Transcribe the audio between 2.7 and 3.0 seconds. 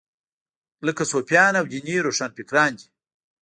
دي.